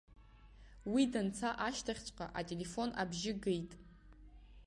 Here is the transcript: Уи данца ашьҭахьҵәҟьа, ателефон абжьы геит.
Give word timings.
Уи 0.91 1.03
данца 1.11 1.49
ашьҭахьҵәҟьа, 1.67 2.25
ателефон 2.39 2.89
абжьы 3.01 3.33
геит. 3.43 3.71